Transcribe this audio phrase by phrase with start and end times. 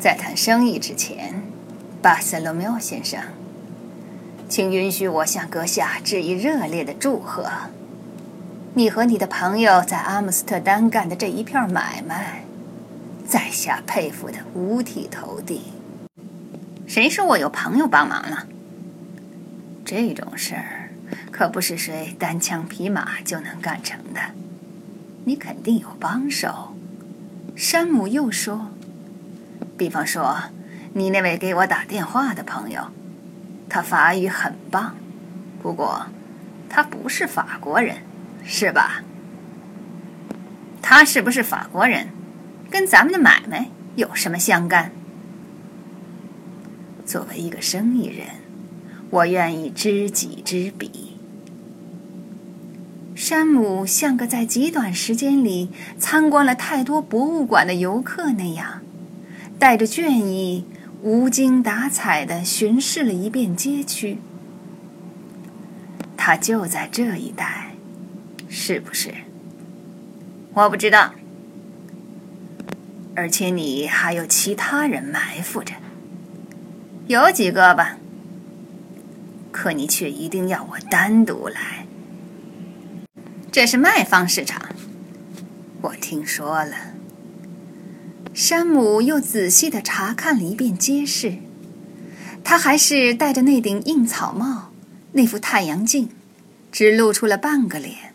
[0.00, 1.42] 在谈生意之前，
[2.00, 3.20] 巴塞罗缪先生，
[4.48, 7.50] 请允许我向阁下致以热烈的祝贺。
[8.74, 12.44] 你和你的朋友在阿姆斯特丹干的这一片买卖，
[13.26, 15.72] 在下佩服的五体投地。
[16.86, 18.46] 谁说我有朋友帮忙了？
[19.84, 20.90] 这种事儿
[21.32, 24.20] 可不是谁单枪匹马就能干成的，
[25.24, 26.74] 你肯定有帮手。
[27.56, 28.68] 山姆又说
[29.78, 30.36] ：“比方说，
[30.92, 32.88] 你那位给我打电话的朋友，
[33.70, 34.96] 他法语很棒，
[35.62, 36.06] 不过
[36.68, 37.96] 他不是法国人。”
[38.50, 39.02] 是吧？
[40.80, 42.08] 他是不是法国人，
[42.70, 44.90] 跟咱们的买卖有什么相干？
[47.04, 48.26] 作为一个生意人，
[49.10, 51.18] 我愿意知己知彼。
[53.14, 58.80] 山姆像个在极短时间里参观了太多博物馆的游客那样，
[59.58, 60.64] 带着倦意，
[61.02, 64.18] 无精打采的巡视了一遍街区。
[66.16, 67.66] 他就在这一带。
[68.50, 69.12] 是不是？
[70.54, 71.12] 我不知道。
[73.14, 75.74] 而且你还有其他人埋伏着，
[77.08, 77.98] 有几个吧？
[79.52, 81.86] 可你却一定要我单独来。
[83.52, 84.62] 这是卖方市场，
[85.82, 86.74] 我听说了。
[88.38, 91.38] 山姆又仔细的查看了一遍街市，
[92.44, 94.70] 他还是戴着那顶硬草帽，
[95.10, 96.10] 那副太阳镜，
[96.70, 98.14] 只露出了半个脸。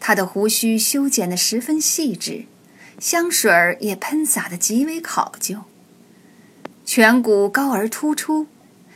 [0.00, 2.46] 他的胡须修剪得十分细致，
[2.98, 5.58] 香水也喷洒得极为考究。
[6.86, 8.46] 颧骨高而突出，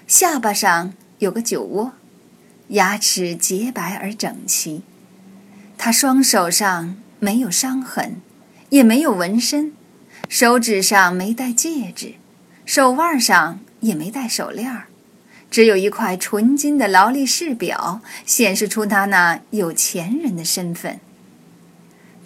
[0.06, 1.92] 下巴上有个酒窝，
[2.68, 4.80] 牙齿洁白而整齐。
[5.76, 8.22] 他双手上没有伤痕，
[8.70, 9.74] 也没有纹身，
[10.28, 12.14] 手指上没戴戒指，
[12.64, 14.88] 手腕上也没戴手链儿。
[15.50, 20.98] 只有一块纯金的劳力士表，显示出他那有钱人的身份。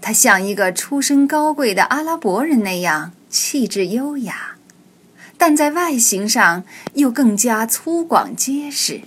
[0.01, 4.57] 他像一个出身高贵的阿拉伯人那样气质优雅，
[5.37, 9.03] 但在外形上又更加粗犷结实。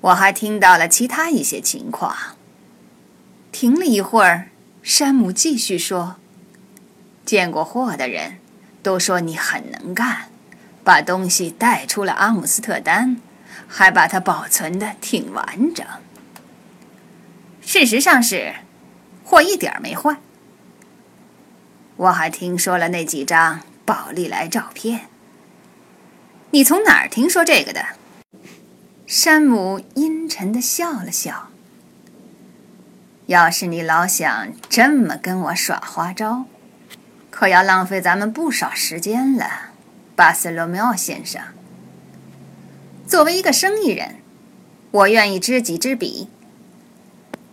[0.00, 2.16] 我还听到了其他一些情况。
[3.52, 4.48] 停了一会儿，
[4.84, 6.16] 山姆继续说
[7.24, 8.36] ：“见过货的人
[8.82, 10.28] 都说你很能干。”
[10.84, 13.16] 把东西带出了阿姆斯特丹，
[13.66, 15.86] 还把它保存的挺完整。
[17.62, 18.56] 事实上是，
[19.24, 20.18] 货一点没坏。
[21.96, 25.08] 我还听说了那几张宝丽来照片。
[26.50, 27.82] 你从哪儿听说这个的？
[29.06, 31.48] 山姆阴沉的笑了笑。
[33.26, 36.44] 要是你老想这么跟我耍花招，
[37.30, 39.70] 可要浪费咱们不少时间了。
[40.14, 41.42] 巴塞罗缪先生，
[43.06, 44.16] 作为一个生意人，
[44.90, 46.28] 我愿意知己知彼。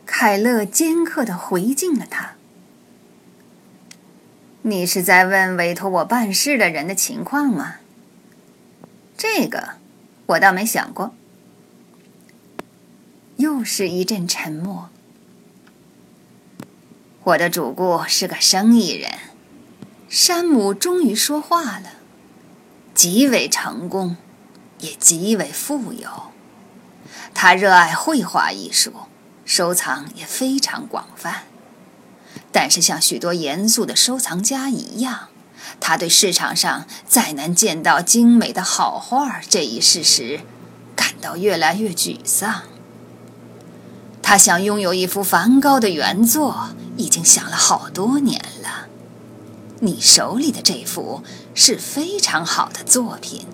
[0.06, 2.34] 凯勒尖刻的回敬了他
[4.62, 7.78] ：“你是在问委托我办事的人的情况吗？”
[9.18, 9.70] 这个
[10.28, 11.16] 我倒没想过。
[13.38, 14.91] 又是一阵沉默。
[17.24, 19.12] 我的主顾是个生意人，
[20.09, 21.94] 山姆终于说话了。
[22.96, 24.18] 极为成功，
[24.80, 26.09] 也极为富有。
[27.34, 28.92] 他热爱绘画艺术，
[29.46, 31.44] 收藏也非常广泛。
[32.52, 35.30] 但是，像许多严肃的收藏家一样，
[35.80, 40.42] 他对市场上再难见到精美的好画这一事实
[40.96, 42.64] 感到越来越沮丧。
[44.22, 48.88] 他想拥有一幅梵高的原作，已经想了好多年了。
[49.79, 51.24] 你手里的这幅
[51.56, 53.46] 是非常好的作品，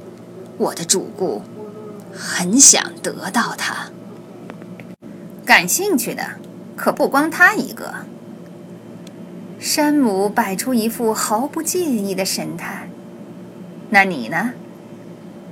[0.57, 1.41] 我的主顾
[2.13, 3.89] 很想得到它。
[5.45, 6.31] 感兴趣的
[6.75, 7.93] 可不光他一个。
[9.59, 12.89] 山姆摆出一副毫不介意的神态。
[13.89, 14.51] 那你呢？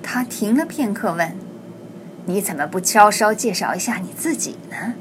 [0.04, 1.36] 他停了片刻问
[2.28, 4.94] ：“你怎么不稍稍介绍一下你自己呢？”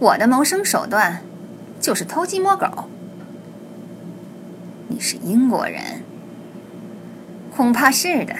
[0.00, 1.22] 我的谋生手段
[1.80, 2.88] 就是偷鸡摸狗。
[4.86, 6.02] 你是英国人，
[7.50, 8.32] 恐怕是的。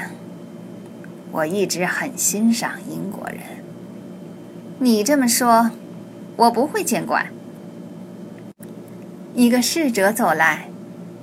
[1.32, 3.40] 我一直很欣赏英国人。
[4.78, 5.72] 你这么说，
[6.36, 7.26] 我不会见怪。
[9.34, 10.68] 一个侍者走来，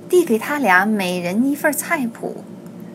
[0.06, 2.44] 递给他俩每人一份菜谱。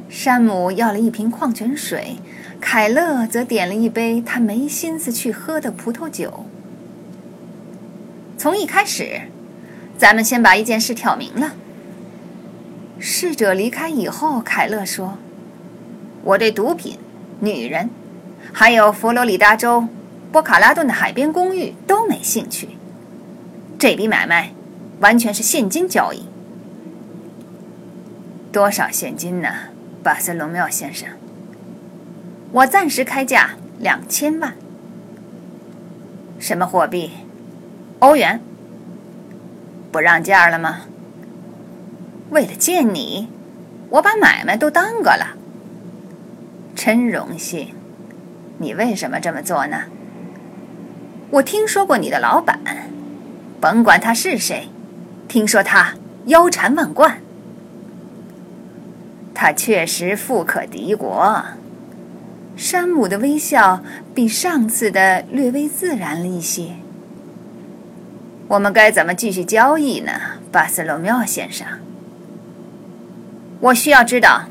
[0.07, 2.17] 山姆要了一瓶矿泉水，
[2.59, 6.45] 凯勒则点了一杯他没心思去喝的葡萄酒。
[8.41, 9.21] 从一开始，
[9.99, 11.53] 咱们先把一件事挑明了。
[12.97, 15.19] 侍者离开以后，凯勒说
[16.25, 16.97] ：“我对毒品、
[17.41, 17.91] 女人，
[18.51, 19.87] 还有佛罗里达州
[20.31, 22.69] 波卡拉顿的海边公寓都没兴趣。
[23.77, 24.53] 这笔买卖
[25.01, 26.25] 完全是现金交易。
[28.51, 29.49] 多少现金呢，
[30.01, 31.07] 巴塞隆缪先生？
[32.51, 34.55] 我暂时开价两千万。
[36.39, 37.11] 什么货币？
[38.01, 38.41] 欧元？
[39.91, 40.81] 不让价了吗？”
[42.31, 43.27] 为了见你，
[43.89, 45.35] 我把买卖都耽搁了。
[46.75, 47.75] 真荣幸，
[48.57, 49.83] 你为什么这么做呢？
[51.29, 52.59] 我听说过你的老板，
[53.59, 54.69] 甭管他是谁，
[55.27, 55.93] 听说他
[56.25, 57.21] 腰缠万贯。
[59.33, 61.43] 他确实富可敌国。
[62.55, 63.83] 山姆的微笑
[64.15, 66.75] 比上次的略微自然了一些。
[68.47, 70.11] 我们该怎么继续交易呢，
[70.51, 71.65] 巴塞罗缪先生？
[73.61, 74.45] 我需要知道，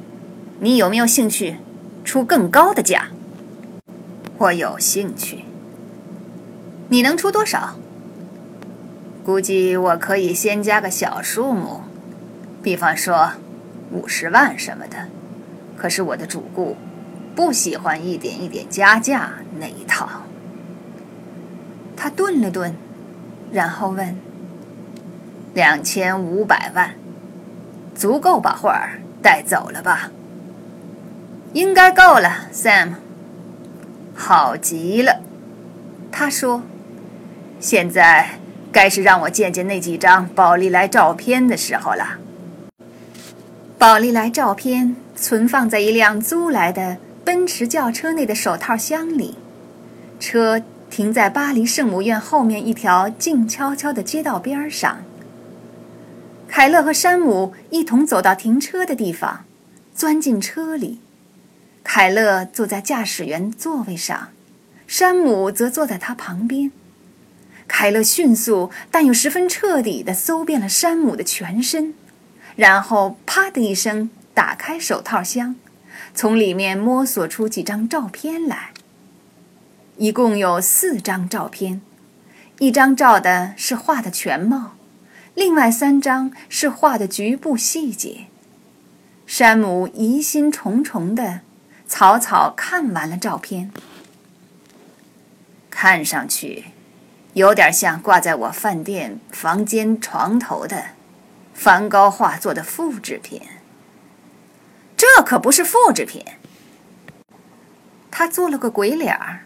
[0.61, 1.57] 你有没有兴趣
[2.05, 3.09] 出更高的价？
[4.39, 5.45] 我有兴趣。
[6.89, 7.77] 你能出多少？
[9.23, 11.83] 估计我可以先加个小数目，
[12.63, 13.33] 比方说
[13.93, 15.09] 五十万什么的。
[15.77, 16.77] 可是我的主顾
[17.35, 20.09] 不喜欢一点一点加价那一套。
[21.97, 22.75] 他顿了顿，
[23.53, 24.17] 然后问
[25.55, 26.95] ：“两千五百万。”
[27.95, 30.11] 足够把画儿带走了吧？
[31.53, 32.95] 应该够了，Sam。
[34.15, 35.21] 好极了，
[36.11, 36.63] 他说
[37.61, 38.39] ：“现在
[38.73, 42.19] 该是让我见见那几张宝丽来照片的时候了。”
[43.77, 49.37] 宝丽来照片存放在一辆租来的奔驰轿车内的手套箱里，
[50.19, 55.05] 车停在巴黎圣母院后面一条静悄悄的街道边上。
[56.49, 59.45] 凯勒和山姆一同走到停车的地方，
[59.95, 60.99] 钻进车里。
[61.85, 64.29] 凯勒坐在驾驶员座位上，
[64.89, 66.73] 山姆则坐在他旁边。
[67.69, 71.95] 凯勒迅速但又十分彻底地搜遍了山姆的全身，
[72.57, 75.55] 然后啪的一声打开手套箱，
[76.13, 78.70] 从里面摸索出几张照片来。
[80.01, 81.83] 一共有四张照片，
[82.59, 84.73] 一张照的是画的全貌。
[85.35, 88.25] 另外三张是画的局部细节。
[89.27, 91.41] 山姆疑心重重的
[91.87, 93.71] 草草看完了照片，
[95.69, 96.69] 看上去
[97.35, 100.83] 有点像挂在我饭店房间床头的
[101.53, 103.43] 梵高画作的复制品。
[104.97, 106.25] 这可不是复制品。
[108.11, 109.45] 他做了个鬼脸儿，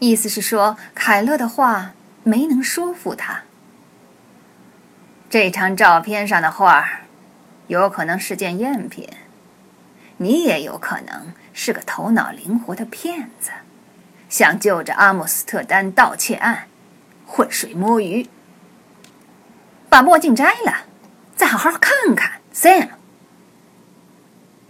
[0.00, 1.92] 意思是说凯勒的话
[2.24, 3.42] 没能说服他。
[5.28, 7.02] 这张照片上的画，
[7.68, 9.08] 有可能是件赝品。
[10.16, 13.50] 你也有可能是个头脑灵活的骗子，
[14.28, 16.64] 想就着阿姆斯特丹盗窃案
[17.26, 18.26] 浑水摸鱼。
[19.88, 20.86] 把墨镜摘了，
[21.36, 22.88] 再好好看看，Sam。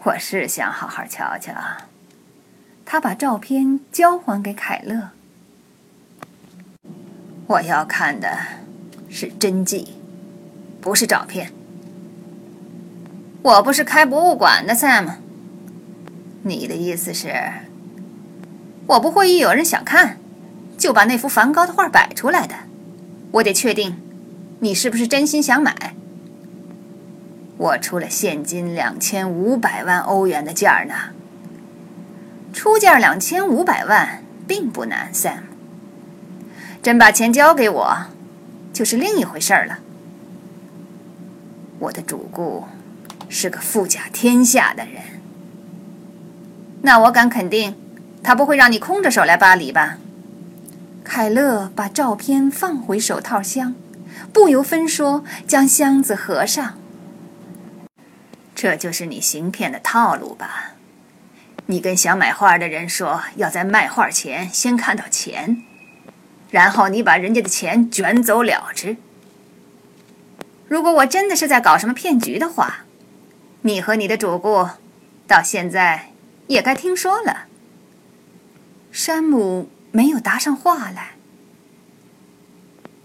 [0.02, 1.54] 我是想好好瞧瞧。
[2.84, 5.10] 他把照片交还给凯勒。
[7.50, 8.38] 我要看的
[9.08, 9.94] 是真迹。
[10.81, 11.50] 不是照片。
[13.43, 15.14] 我不是开博物馆的，Sam。
[16.45, 17.35] 你的意思是，
[18.87, 20.19] 我不会一有人想看，
[20.78, 22.54] 就把那幅梵高的画摆出来的。
[23.33, 23.97] 我得确定，
[24.61, 25.97] 你是不是真心想买。
[27.57, 30.95] 我出了现金两千五百万欧元的价呢。
[32.52, 35.50] 出价两千五百万并不难，Sam。
[36.82, 37.96] 真把钱交给我，
[38.72, 39.80] 就是另一回事儿了。
[41.78, 42.64] 我的主顾
[43.28, 45.02] 是个富甲天下的人，
[46.82, 47.76] 那我敢肯定，
[48.22, 49.99] 他不会让你空着手来巴黎吧？
[51.04, 53.75] 凯勒把照片放回手套箱，
[54.32, 56.78] 不由分说将箱子合上。
[58.54, 60.72] 这就是你行骗的套路吧？
[61.66, 65.62] 你跟想买画的人说，要在卖画前先看到钱，
[66.50, 68.97] 然后你把人家的钱卷走了之。
[70.69, 72.85] 如果我真的是在搞什么骗局的话，
[73.62, 74.69] 你和你的主顾
[75.26, 76.12] 到现在
[76.47, 77.47] 也该听说了。
[78.92, 81.12] 山姆没有答上话来。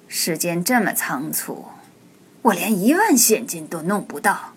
[0.07, 1.65] 时间这么仓促，
[2.43, 4.53] 我连一万现金都弄不到。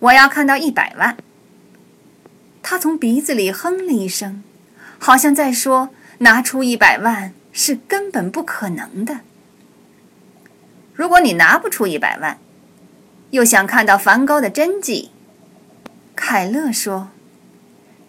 [0.00, 1.16] 我要看到一百万。
[2.62, 4.42] 他从鼻子里哼了一声，
[4.98, 9.20] 好像在说：“拿出一百万是根本不可能的。”
[10.92, 12.38] 如果你拿不出一百万，
[13.30, 15.10] 又想看到梵高的真迹。
[16.14, 17.08] 凯勒说：“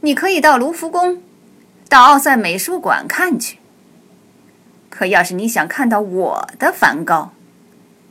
[0.02, 1.24] 你可以到卢浮宫，
[1.90, 3.58] 到奥赛美术馆看去。
[4.90, 7.34] 可要是你想看到我的梵高，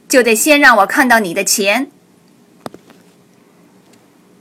[0.08, 1.90] 就得先让我看到你的钱。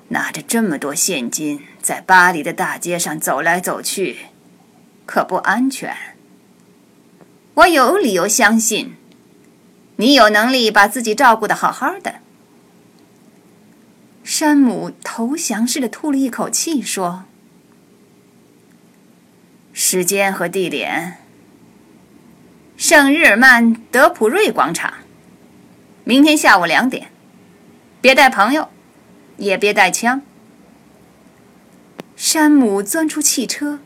[0.09, 4.17] 拿着这么多现金，在巴黎的大街上走来走去，
[5.05, 5.95] 可不安全。
[7.55, 8.95] 我有理由相信，
[9.97, 12.15] 你有能力把自己照顾的好好的。”
[14.23, 17.25] 山姆投降似的吐了一口气，说
[19.73, 21.17] ：“时间和地点，
[22.77, 24.93] 圣日耳曼德普瑞广场，
[26.03, 27.09] 明天下午两点。
[28.01, 28.69] 别带朋友，
[29.37, 30.21] 也别带枪。”
[32.15, 33.79] 山姆钻出汽车，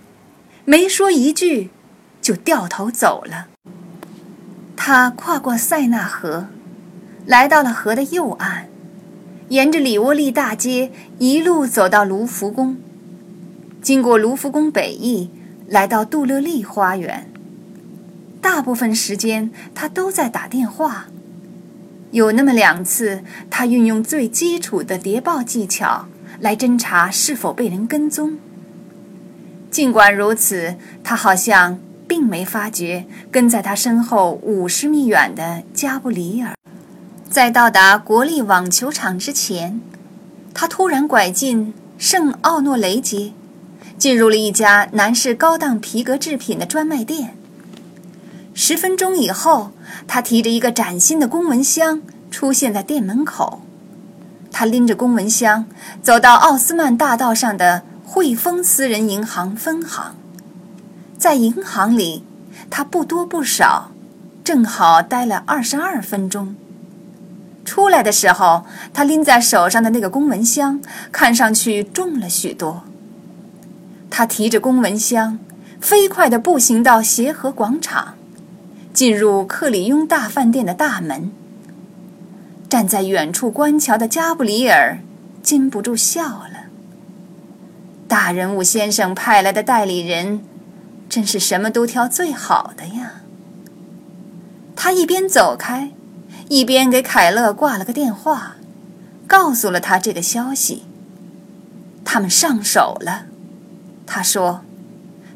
[0.63, 1.71] 没说一句，
[2.21, 3.47] 就掉头走了。
[4.77, 6.47] 他跨过塞纳河，
[7.25, 8.69] 来到了河的右岸。
[9.49, 12.77] 沿着里沃利大街一路走到卢浮宫，
[13.81, 15.29] 经过卢浮宫北翼，
[15.67, 17.29] 来到杜勒利花园。
[18.41, 21.07] 大部分时间他都在打电话，
[22.11, 26.07] 有那么两次，他运用最基础的谍报技巧
[26.39, 28.37] 来侦查是否被人跟踪。
[29.71, 36.55] 尽管如此，他好像并没发觉跟在他身后五十米远的加布里尔。
[37.29, 39.81] 在到达国立网球场之前，
[40.53, 43.33] 他突然拐进圣奥诺雷街，
[43.97, 47.35] 进入了一家男士高档皮革制品的专卖店。
[48.53, 49.71] 十分钟以后，
[50.07, 53.61] 他提着一个崭新的公文箱出现在店门口。
[54.51, 55.65] 他拎着公文箱
[56.01, 60.15] 走到奥斯曼大道上的汇丰私人银行分行，
[61.17, 62.23] 在银行里，
[62.69, 63.91] 他不多不少，
[64.43, 66.55] 正好待了二十二分钟。
[67.65, 70.79] 出来的时候，他拎在手上的那个公文箱
[71.11, 72.83] 看上去重了许多。
[74.09, 75.37] 他提着公文箱，
[75.81, 78.13] 飞快地步行到协和广场，
[78.93, 81.31] 进入克里雍大饭店的大门。
[82.69, 84.99] 站在远处观瞧的加布里尔
[85.41, 86.67] 禁不住笑了。
[88.07, 90.41] 大人物先生派来的代理人，
[91.09, 93.21] 真是什么都挑最好的呀。
[94.75, 95.91] 他一边走开。
[96.49, 98.55] 一边给凯勒挂了个电话，
[99.27, 100.85] 告诉了他这个消息。
[102.05, 103.25] 他们上手了，
[104.05, 104.61] 他说：“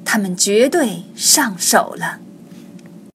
[0.06, 2.20] 他们绝对上手了。”